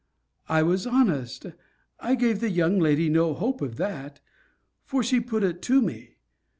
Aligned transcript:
I 0.49 0.63
was 0.63 0.87
honest. 0.87 1.45
I 1.99 2.15
gave 2.15 2.39
the 2.39 2.49
young 2.49 2.79
lady 2.79 3.07
no 3.07 3.35
hope 3.35 3.61
of 3.61 3.75
that; 3.75 4.19
for 4.83 5.03
she 5.03 5.19
put 5.19 5.43
it 5.43 5.61
to 5.61 5.79
me. 5.79 6.15